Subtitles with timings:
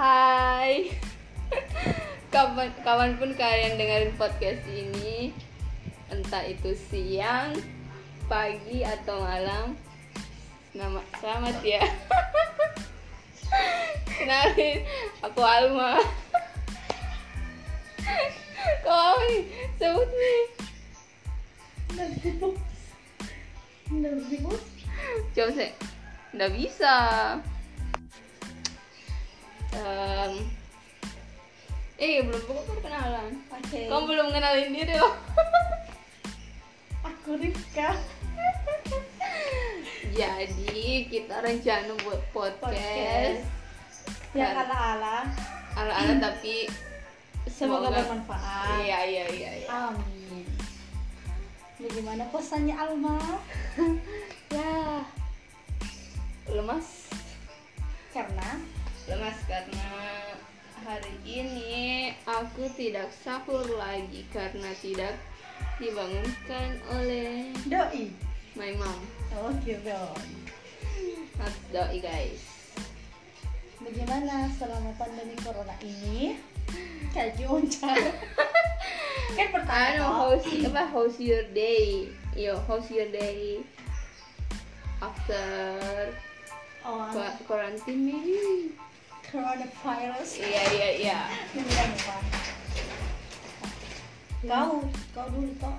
[0.00, 0.88] Hai.
[2.32, 5.28] Kapan, Kapan pun kalian dengerin podcast ini
[6.08, 7.52] Entah itu siang,
[8.24, 9.76] pagi, atau malam
[10.72, 11.84] Nama, Selamat ya.
[14.16, 14.88] Kenalin,
[15.20, 16.00] aku Alma.
[18.88, 20.40] Kau nih, sebut nih.
[25.36, 25.70] Coba sih,
[26.32, 26.96] nggak bisa
[29.74, 30.34] Em,
[32.00, 33.84] Eh, belum pokok perkenalan Oke.
[33.92, 35.12] Kamu belum kenalin diri loh
[37.08, 37.92] Aku Rifka.
[40.20, 43.44] Jadi kita rencana buat podcast, Podcast.
[44.32, 44.64] Yang Kan.
[44.68, 45.18] ala-ala.
[45.76, 46.64] Ala-ala tapi
[47.48, 48.80] Semoga bermanfaat.
[48.84, 49.68] Iya iya iya iya.
[49.68, 50.44] Amin.
[51.80, 53.20] Bagaimana pesannya Alma?
[54.50, 55.06] Ya
[56.50, 57.06] Lemas
[58.10, 58.58] Karena
[59.10, 59.90] Lemas karena
[60.86, 65.18] hari ini aku tidak sahur lagi karena tidak
[65.82, 68.14] dibangunkan oleh doi.
[68.54, 69.00] my mom
[69.50, 70.30] Oke doi.
[71.38, 72.40] Not doi guys
[73.80, 76.36] Bagaimana selama pandemi corona ini?
[77.10, 78.12] Kayak wawancara.
[79.40, 80.12] kan pertama Ano, toh.
[80.36, 82.12] how's, apa, how's your day?
[82.36, 83.64] Yo, how's your day
[85.00, 85.42] after
[86.84, 88.72] Oh, qu- quarantine maybe?
[89.28, 90.30] Coronavirus.
[90.40, 91.18] Iya, iya, iya.
[94.48, 94.80] Kau,
[95.12, 95.76] kau dulu toh.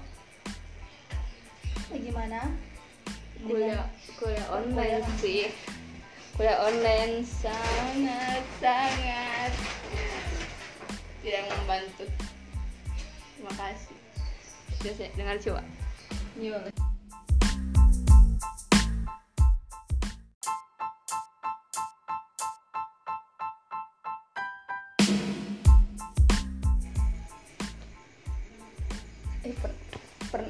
[1.90, 2.54] Bagaimana?
[3.42, 3.90] Kuliah,
[4.22, 5.50] kuliah online sih.
[6.38, 9.52] Kuliah online sangat, sangat
[11.22, 12.06] tidak membantu.
[13.38, 13.98] Terima kasih.
[15.14, 15.62] Dengar coba.
[16.38, 16.71] Gimana?
[30.32, 30.42] Per,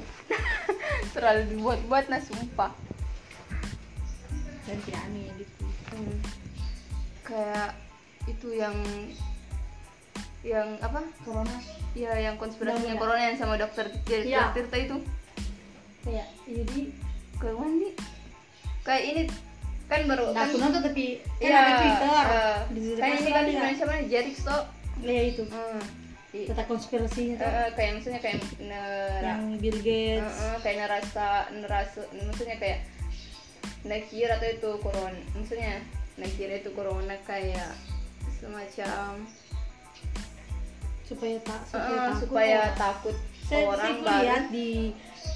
[1.14, 2.72] terlalu dibuat-buat nah sumpah.
[4.62, 5.64] Dan tidak aneh gitu.
[5.92, 6.18] Hmm.
[7.22, 7.76] kayak
[8.24, 8.72] itu yang
[10.42, 11.54] yang apa Corona
[11.94, 14.50] ya yang konspirasinya corona yang sama dokter Iya.
[14.56, 14.96] Tirta itu
[16.02, 16.80] kayak jadi
[17.38, 17.88] kayak mandi
[18.82, 19.22] kayak ini
[19.86, 21.04] kan baru Nah, kan aku tapi
[21.38, 22.24] kan iya, ada Twitter.
[22.72, 24.62] di Twitter kan ini kan sebenarnya Jerix tuh
[25.02, 25.42] Ya itu.
[25.50, 25.82] Hmm.
[26.32, 27.44] Tentang konspirasinya tuh.
[27.44, 30.32] eh, kayak misalnya kayak nera, yang Bill Gates.
[30.40, 32.80] eh, kayak nerasa nerasa maksudnya kayak
[33.84, 35.84] nakir atau itu corona maksudnya
[36.16, 37.70] nakir itu corona kayak
[38.32, 39.22] semacam
[41.04, 42.76] supaya tak supaya Eh, takut supaya orang.
[42.78, 44.70] takut saya, orang saya baru lihat di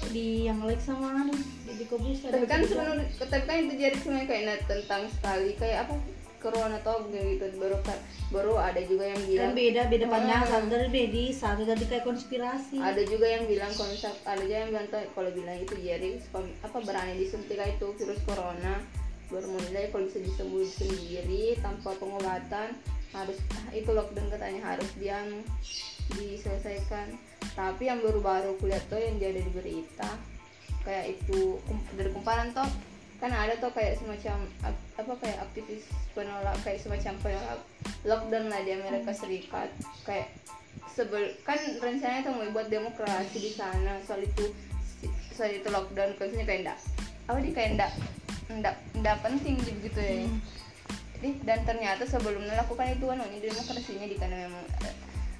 [0.09, 3.95] di yang like sama anu di, di kobus tapi kan sebenarnya tapi kan itu jadi
[3.95, 5.93] sebenarnya kayak tentang sekali kayak apa
[6.39, 7.45] corona atau gitu.
[7.57, 7.97] Baru kan
[8.29, 10.45] baru ada juga yang bilang beda beda pandangan.
[10.45, 10.53] Hmm.
[10.53, 12.77] satu dari medis satu dari kayak konspirasi.
[12.79, 16.09] Ada juga yang bilang konsep ada juga yang bilang kalau bilang itu jadi
[16.63, 18.81] apa berani disuntik itu virus corona.
[19.27, 22.77] Baru mulai kalau bisa disembuh sendiri tanpa pengobatan.
[23.15, 23.39] Harus
[23.71, 25.23] itu lockdown katanya harus dia
[26.15, 27.15] diselesaikan.
[27.55, 30.11] Tapi yang baru-baru kulihat tuh yang jadi di berita
[30.87, 31.59] kayak itu
[31.99, 32.63] dari kumparan toh
[33.17, 35.83] kan ada tuh kayak semacam ap- apa kayak aktivis
[36.13, 37.59] penolak kayak semacam penolak
[38.05, 39.69] lockdown lah di Amerika Serikat.
[40.05, 40.29] Kayak
[40.93, 44.53] sebel kan rencananya tuh mau buat demokrasi di sana soal itu
[45.33, 46.79] soal itu lockdown maksudnya kayak enggak
[47.29, 47.91] apa dia kayak enggak
[48.49, 50.25] enggak enggak penting gitu ya.
[50.25, 50.39] Hmm.
[51.17, 54.95] jadi dan ternyata sebelum melakukan itu anu ini demokrasinya di karena memang eh,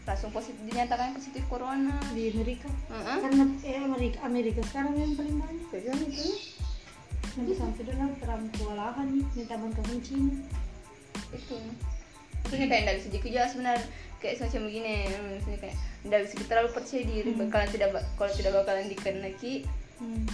[0.09, 1.97] langsung positif dinyatakan positif corona.
[2.13, 2.69] Di Amerika?
[2.89, 5.67] Karena eh, Amerika Amerika sekarang yang paling banyak.
[5.69, 6.56] Kan itu
[7.37, 10.33] nanti sampai Donald Trump kewalahan nih minta bantuan Cina
[11.29, 11.57] itu.
[12.43, 13.85] Maksudnya kayak enggak bisa dikejar sebenarnya.
[14.17, 17.29] Kayak semacam begini maksudnya kayak enggak bisa kita terlalu percaya diri.
[17.29, 17.39] Hmm.
[17.45, 19.53] bakalan tidak kalau tidak bakalan dikenaki.
[19.97, 20.25] Hmm.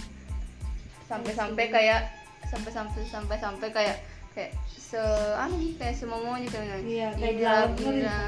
[1.04, 2.00] sampai-sampai kayak
[2.48, 3.96] sampai-sampai sampai-sampai kayak
[4.32, 5.00] kayak se
[5.36, 8.20] anu kayak semuanya kayak Iya, kayak dilarang gila.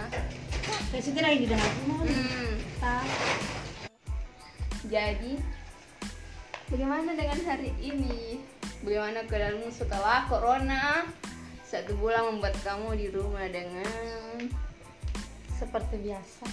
[0.92, 2.52] kayak situ lagi di dalam hmm.
[4.86, 5.32] jadi
[6.70, 8.38] bagaimana dengan hari ini
[8.84, 11.06] bagaimana keadaanmu setelah corona?
[11.66, 14.38] Satu bulan membuat kamu di rumah dengan
[15.56, 16.46] seperti biasa.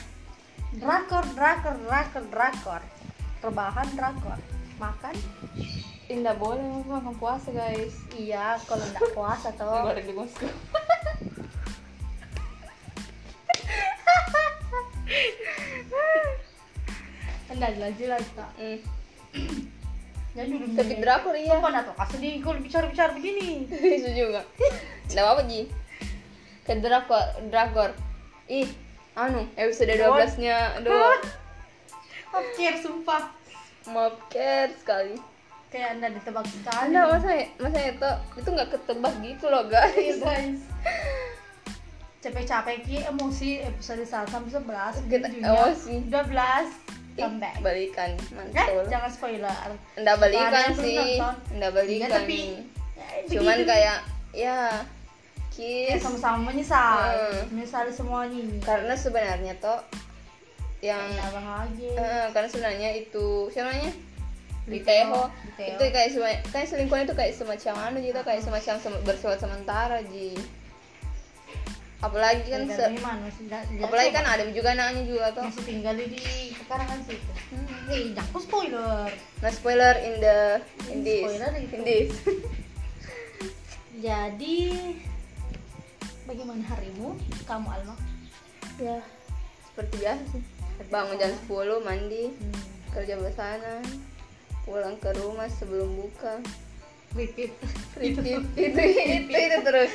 [0.79, 2.81] Drakor drakor drakor drakor.
[3.43, 4.39] Rebahan drakor.
[4.79, 5.15] Makan?
[6.07, 7.93] Tidak boleh makan puasa guys.
[8.15, 10.49] Iya kalau nggak puasa tuh goreng di Moskow.
[17.53, 18.81] Enggak jelas jelas tak hmm.
[20.33, 21.61] Jadi tapi drakor iya.
[21.61, 23.69] Apa nak tuh kasih di kalau bicara bicara begini.
[24.01, 24.45] Setuju nggak
[25.13, 25.61] nggak apa-apa ji.
[26.65, 27.91] Ke drakor drakor.
[28.49, 28.69] Ih
[29.13, 31.21] anu episode 12 nya aduh.
[32.33, 33.29] Oke, sumpah.
[33.93, 35.19] maaf care sekali.
[35.69, 36.81] Kayak anda ditebak sekali.
[36.89, 37.29] anda masa
[37.61, 40.17] masa itu itu nggak ketebak gitu loh Iya, guys.
[40.17, 40.61] Guys.
[42.23, 42.97] Capek-capek ki.
[43.05, 46.07] Emosi episode 1 sampai 11 Kita emosi.
[46.07, 47.55] 12 Ih, comeback.
[47.61, 49.69] balikan Eh, mantul jangan spoiler.
[49.93, 51.35] Nggak Ada balikan sih nonton.
[51.53, 52.37] nggak Iya, balikan tapi
[52.93, 53.69] ya, cuman begitu.
[53.69, 53.97] kayak
[54.33, 54.81] ya Ya,
[55.53, 56.97] kiss sama-sama menyesal.
[57.13, 57.53] Hmm.
[57.53, 59.77] Menyesal semuanya karena sebenarnya toh
[60.81, 61.05] yang
[61.95, 63.47] eh, karena sebenarnya itu
[64.65, 64.73] Liteo.
[64.73, 65.21] Liteo
[65.53, 65.75] Liteo.
[65.75, 66.09] itu kayak
[66.49, 70.33] kayak selingkuhan itu kayak semacam anu gitu kayak semacam sem- bersifat sementara ji
[72.03, 72.91] apalagi kan se-
[73.79, 76.19] apalagi kan ada juga anaknya juga toh masih tinggal di
[76.51, 77.31] pekarangan situ.
[77.49, 77.87] Hmm.
[77.87, 79.07] Eh, jangan spoiler.
[79.39, 80.37] nah spoiler in the
[80.91, 81.73] in this Spoiler gitu.
[81.73, 82.11] in this
[84.03, 84.57] Jadi
[86.25, 87.15] bagaimana harimu?
[87.43, 87.95] Kamu Alma?
[88.75, 88.99] ya
[89.63, 90.43] seperti biasa sih
[90.89, 92.57] bangun jam 10 mandi Hmm.
[92.91, 93.79] kerja bersana
[94.65, 96.41] pulang ke rumah sebelum buka
[97.13, 97.53] Repeat.
[98.01, 99.91] itu itu itu, itu, itu terus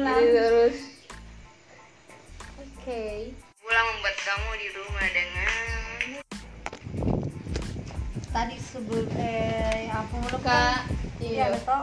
[0.00, 0.76] terus
[2.86, 5.54] oke pulang membuat kamu di rumah dengan
[8.30, 10.78] Tadi sebelum eh apa mau Kak, lakukan?
[11.18, 11.50] iya.
[11.50, 11.82] Iya betul.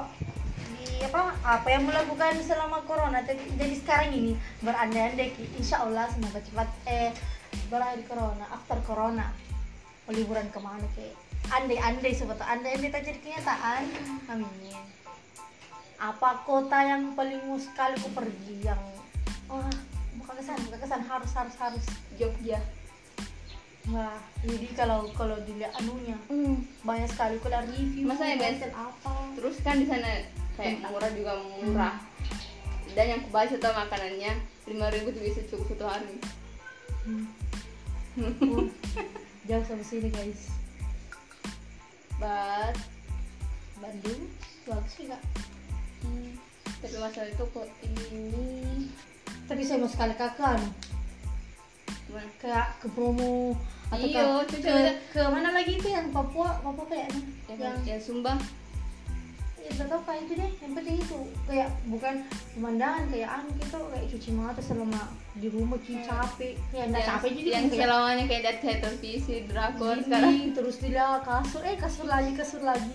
[0.79, 6.07] Di apa apa yang melakukan selama corona jadi jadi sekarang ini berandai-andai ki- insya Allah
[6.07, 7.11] semoga cepat eh
[7.67, 9.27] berakhir corona after corona
[10.07, 11.11] liburan ke mana ke
[11.51, 13.81] andai-andai sebetulnya andai-andai tak jadi kenyataan
[14.31, 14.79] amin
[15.99, 18.79] apa kota yang paling mau sekali ku pergi yang
[19.51, 19.67] wah
[20.23, 21.85] bukan kesan bukan kesan harus harus harus.
[22.15, 22.59] Jogja.
[23.91, 24.15] Wah,
[24.47, 26.15] jadi kalau kalau dilihat anunya
[26.87, 29.13] banyak sekali kalau review Masa ya, hotel apa.
[29.35, 30.23] Terus kan di sana
[30.55, 31.99] kayak murah juga murah.
[32.95, 34.31] Dan yang kubaca tuh makanannya
[34.71, 36.15] lima ribu tuh bisa cukup satu hari.
[37.03, 37.27] Hmm.
[38.55, 38.67] Wah,
[39.51, 40.47] jauh sama sini guys.
[42.23, 42.79] But
[43.83, 44.31] Bandung
[44.63, 45.19] bagus kak
[46.07, 46.39] hmm,
[46.79, 48.87] tapi masalah itu kok ini
[49.47, 50.61] tapi saya mau sekali gimana?
[52.37, 53.57] kayak ke Bromo
[53.89, 54.73] atau Iya, ke, ke,
[55.13, 56.61] ke mana lagi itu yang Papua?
[56.61, 58.37] Papua kayaknya yang, yang yang sumbang.
[59.63, 60.51] Ya nggak tahu kayak itu deh.
[60.59, 61.19] Yang penting itu.
[61.47, 62.13] Kayak bukan
[62.51, 63.79] pemandangan kayak anu gitu.
[63.79, 65.01] Kayak cuci mata selama
[65.39, 66.53] di rumah ki capek.
[66.75, 70.35] Ya nggak capek juga yang kayak selamanya kayak lihat kayak televisi drakor sekarang.
[70.51, 71.61] terus dilihat kasur.
[71.63, 72.93] Eh kasur lagi kasur lagi.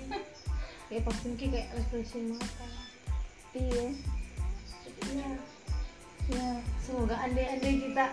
[0.93, 2.67] Kayak pasti kayak refreshing mata.
[3.56, 3.85] Iya.
[5.09, 5.58] Iya
[6.29, 8.05] ya semoga andai-andai kita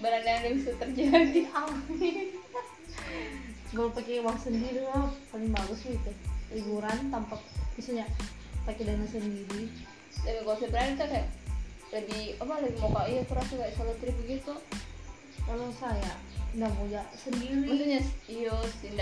[0.00, 1.40] barang-barang bisa terjadi.
[1.58, 2.36] Amin.
[3.72, 6.12] Kalau pakai uang sendiri lah paling bagus gitu
[6.52, 7.40] liburan tanpa
[7.76, 8.04] misalnya
[8.68, 9.72] pakai dana sendiri.
[10.22, 11.28] Tapi kalau sebenarnya kita kayak
[11.92, 14.54] lebih apa lebih mau kayak iya kerasa kayak solo trip begitu
[15.44, 16.12] kalau saya
[16.52, 17.64] nggak mau ya sendiri.
[17.64, 18.92] Maksudnya iya sih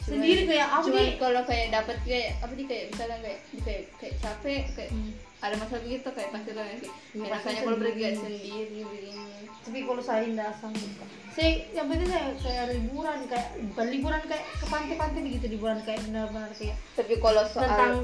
[0.00, 1.14] Sendiri kayak apa cuman nih?
[1.16, 5.12] kalau kayak dapat kayak apa sih kayak misalnya kayak kayak kayak capek kayak Hmm.
[5.38, 8.02] ada masalah begitu kayak pasti kan kayak Iya, kayak rasanya kalau pergi sendiri.
[8.02, 9.12] kayak sendiri begini
[9.60, 10.92] tapi kalau saya nggak sanggup
[11.30, 16.00] saya yang penting saya kayak liburan kayak bukan liburan kayak ke pantai-pantai begitu liburan kayak
[16.02, 17.94] benar-benar kayak tapi kalau soal tentang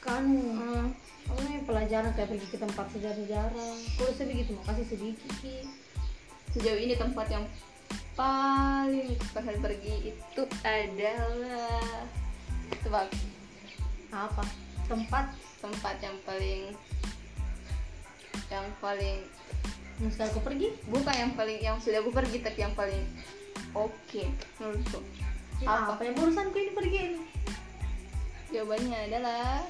[0.00, 0.86] kanu Hmm,
[1.26, 5.56] apa namanya pelajaran kayak pergi ke tempat sejarah-sejarah kalau saya begitu mau kasih sedikit Ki.
[6.50, 7.44] sejauh ini tempat yang
[8.20, 12.04] paling pengen pergi itu adalah
[12.84, 13.08] tebak
[14.12, 14.44] apa?
[14.84, 15.24] Tempat?
[15.60, 16.62] Tempat yang paling
[18.50, 19.24] yang paling
[20.02, 20.68] yang sekali aku pergi?
[20.90, 23.00] Bukan yang paling yang sudah aku pergi tapi yang paling
[23.72, 24.22] oke
[24.60, 25.00] menurutku.
[25.64, 26.02] Apa, Apa?
[26.04, 27.20] yang barusan ku ini pergi ini?
[28.50, 29.64] Jawabannya adalah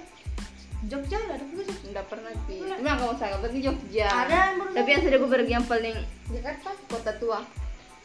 [0.89, 1.87] Jogja lah ada pergi Jogja?
[1.93, 2.59] Nggak pernah sih.
[2.65, 2.99] Nggak.
[3.15, 4.09] Usah nggak pergi Jogja.
[4.09, 5.97] Ada yang tapi yang sudah aku pergi yang paling
[6.31, 6.71] Jakarta?
[6.89, 7.41] kota tua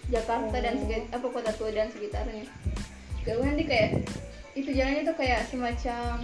[0.07, 0.81] Jakarta dan Oh.
[0.81, 2.45] sekitar apa kota tua dan sekitarnya
[3.21, 3.89] kayak nanti kayak
[4.53, 6.15] itu jalannya tuh kayak semacam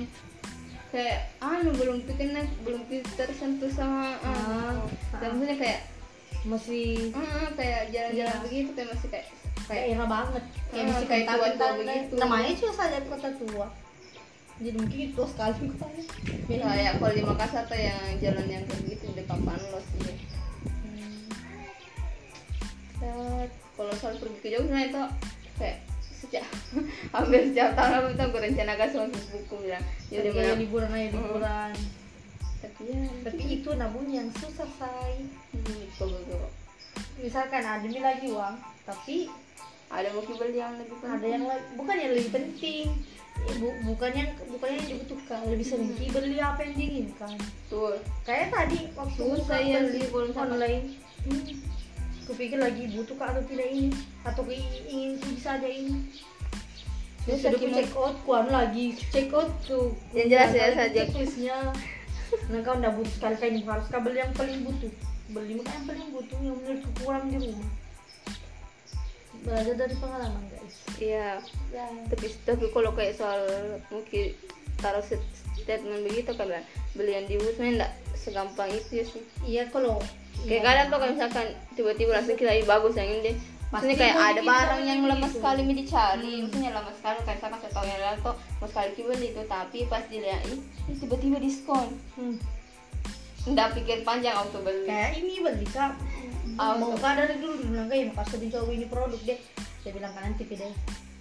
[0.87, 2.81] kayak anu belum kena belum
[3.15, 4.29] tersentuh sama Ah,
[4.69, 5.17] anu ah.
[5.17, 5.79] dan maksudnya kayak
[6.41, 8.43] masih mm, kayak jalan-jalan Iya.
[8.43, 9.27] begitu kayak masih kayak
[9.63, 12.13] kayak daerah banget kayak Ah, masih kayak kentang-kentang tua-tua dan- begitu.
[12.17, 13.67] namanya juga saja kota tua
[14.57, 16.03] jadi mungkin itu tua sekali kotanya
[16.45, 20.11] kayak kalau di Makassar tuh yang jalan yang kayak gitu di papan los gitu
[23.01, 23.49] Hmm.
[23.81, 25.01] Kalau soal pergi ke jauh nah itu
[25.57, 25.81] kayak
[26.21, 26.45] sejak
[27.17, 29.81] hampir setiap tahun aku tuh aku rencanakan sama buku bilang
[30.13, 31.73] jadi kayak liburan aja liburan.
[32.61, 35.25] Tapi ya tapi itu namun yang susah say.
[35.49, 36.37] Hmm, gitu.
[37.17, 39.33] misalkan ada nih lagi uang tapi
[39.89, 42.85] ada mau beli yang lebih penting ada yang bukan yang lebih penting.
[43.41, 47.33] Eh, bu- bukan yang bukan yang dibutuhkan lebih sering ki beli apa yang diinginkan.
[47.65, 47.97] Tuh.
[48.21, 50.05] kayak tadi waktu Susah buka ya beli
[50.37, 50.81] online.
[51.25, 51.70] hmm.
[52.23, 53.89] Kupikir lagi butuh kah atau tidak ini
[54.21, 56.05] atau ingin ku bisa aja ini
[57.21, 57.77] Terus gimana?
[57.77, 61.01] check out kuan lagi check out tuh Yang jelas ya, saja.
[61.05, 61.57] checklistnya
[62.47, 64.87] nah kau udah butuh sekali kali ini harus kabel yang paling butuh
[65.29, 67.69] beli maka yang paling butuh yang menurutku kurang di rumah
[69.41, 71.29] belajar dari pengalaman guys Iya.
[71.73, 73.41] ya Tapi tapi kalau kayak soal
[73.89, 74.37] mungkin
[74.77, 79.23] taruh statement begitu kan Bang, belian di bus enggak segampang itu ya sih.
[79.43, 79.97] iya kalau
[80.41, 83.35] Kayak kadang tuh kalau misalkan tiba-tiba langsung kita "Ih, bagus yang ini deh.
[83.71, 85.35] Maksudnya kayak ada bikin barang yang beli lama itu.
[85.37, 86.41] sekali mi dicari, Hmm.
[86.43, 90.03] maksudnya lama sekali kayak saya tahu yang lalu tuh mau sekali beli itu tapi pas
[90.05, 91.87] dilihat ih ih, tiba-tiba diskon.
[92.15, 92.35] hmm.
[93.43, 94.85] Nggak pikir panjang auto beli.
[94.85, 95.95] kayak ini beli kak
[96.53, 99.39] Ah, mau kak dari dulu bilang kayak mau kasih dicoba ini produk deh
[99.79, 100.73] saya bilang kan nanti deh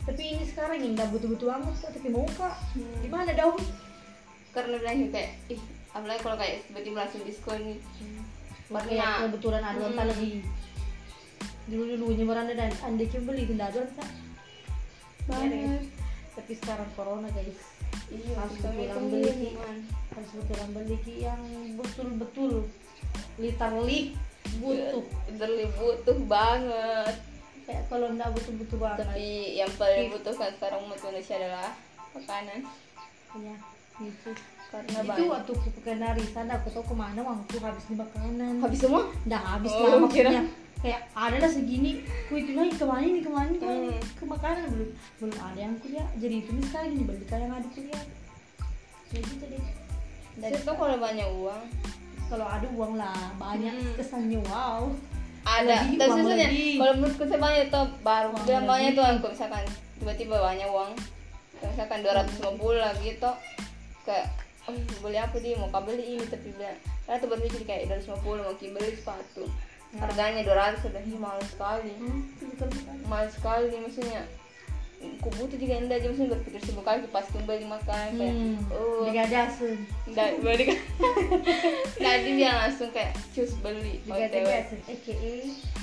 [0.03, 2.99] tapi ini sekarang ini nggak butuh-butuh amat kak tapi mau kak Hmm.
[3.00, 3.57] gimana dong
[4.50, 7.79] Karena bilang gitu kayak ih apalagi kalau kayak tiba-tiba langsung diskon nih.
[7.79, 8.23] makanya
[8.71, 9.99] Karena- kebetulan ada Hmm.
[10.07, 10.33] lagi
[11.67, 14.11] dulu dulunya meranda dan anda yang beli nggak ada kak
[15.25, 15.83] Banget.
[16.35, 17.59] tapi sekarang corona guys
[18.07, 18.67] Iya, Harus itu
[19.05, 19.23] beli.
[19.47, 19.77] lingkungan.
[20.11, 21.43] harus betulan beli Ki, yang
[21.77, 22.53] betul-betul
[23.37, 24.00] literally
[24.59, 27.15] butuh Literally butuh banget.
[27.62, 31.71] kayak kalau nggak butuh-butuh banget Tapi yang paling butuhkan sekarang umat manusia adalah
[32.12, 32.61] makanan.
[33.37, 33.57] ya
[34.00, 34.31] gitu
[34.71, 35.29] Karena itu banyak.
[35.29, 38.53] waktu aku ke Narisan aku tahu ke mana uangku habis di makanan.
[38.62, 39.03] Habis semua?
[39.21, 40.31] udah habis Oh, lah maksudnya.
[40.31, 40.43] Kira.
[40.81, 41.93] kayak ada lah segini.
[42.25, 43.59] Ku itu lagi ke mana ini ke mana ini?
[43.61, 43.99] Hmm.
[44.15, 44.65] ke makanan.
[44.71, 46.07] Belum belum ada yang kuliah.
[46.17, 48.03] Jadi itu nih sekali nih kayak yang ada kuliah.
[49.11, 49.62] Ya gitu deh.
[50.37, 51.62] Dan Saya tuh kalau banyak uang.
[52.27, 53.95] Kalau ada uang lah banyak Hmm.
[53.99, 54.87] kesannya wow.
[55.41, 55.83] Ada.
[55.83, 56.49] Lebih, tapi sebenarnya
[56.79, 59.65] kalau menurutku saya banyak tuh baru bilang banyak tuh kalau misalkan
[59.99, 60.91] tiba-tiba banyak uang.
[61.61, 62.47] Misalkan 250
[62.79, 63.31] lah gitu.
[64.00, 64.27] Kayak
[64.69, 66.76] oh beli apa dia mau kau beli ini tapi bilang
[67.09, 69.45] karena tuh berpikir kayak 250 mau ki beli sepatu.
[69.90, 70.07] Ya.
[70.07, 71.90] harganya 200 udah ih mahal sekali.
[71.99, 72.23] Hmm,
[73.11, 74.23] mahal sekali maksudnya.
[75.00, 78.69] Ku butuh juga enggak aja maksudnya berpikir seribu kali pas kembali makan kayak hmm.
[78.69, 79.09] oh.
[79.09, 80.69] Digadasun enggak balik
[81.99, 83.99] enggak dia bilang langsung kayak cus beli.
[84.05, 85.14] Digadasun aka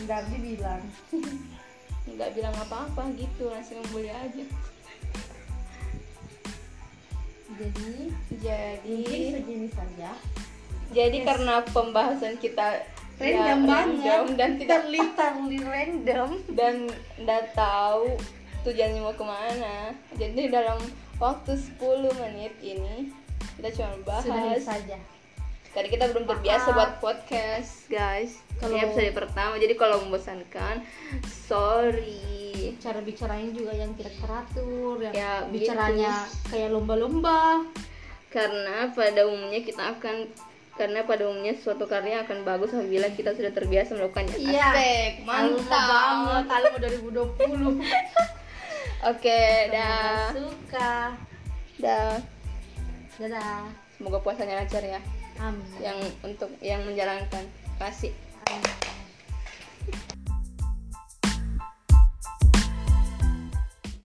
[0.05, 0.81] nggak dibilang
[2.07, 4.43] nggak bilang apa-apa gitu langsung beli aja
[7.49, 7.91] jadi
[8.37, 10.11] jadi mungkin segini saja.
[10.89, 11.25] jadi Yes.
[11.25, 12.83] karena pembahasan kita ya,
[13.17, 14.03] random banget.
[14.03, 16.29] random dan tidak literally random.
[16.51, 16.75] dan
[17.17, 18.19] nggak tahu
[18.61, 19.95] tujuannya mau ke mana.
[20.13, 20.75] Jadi dalam
[21.17, 23.15] waktu 10 menit ini
[23.55, 24.99] kita cuma sudah bahas saja.
[25.71, 28.41] Tadi kita belum terbiasa buat podcast, guys.
[28.57, 30.81] Kalau- Ini episode pertama, jadi kalau membosankan,
[31.47, 32.46] sorry.
[32.77, 36.13] Cara bicaranya juga yang tidak teratur yang Ya, bicaranya
[36.47, 37.65] kayak lomba-lomba
[38.27, 40.27] Karena pada umumnya kita akan
[40.77, 44.37] karena pada umumnya suatu karya akan bagus apabila kita sudah terbiasa melakukannya.
[44.37, 44.61] Iya.
[44.77, 45.89] Asik, mantap.
[45.89, 47.81] banget Alma 2020
[49.09, 49.41] Oke,
[49.73, 50.33] dah.
[50.37, 51.17] suka
[51.81, 52.17] Dah.
[53.17, 53.65] dadah
[53.97, 55.01] Semoga puasanya lancar ya.
[55.41, 57.41] amin Yang untuk yang menjalankan.
[57.81, 58.13] Kasih.
[58.45, 58.86] amin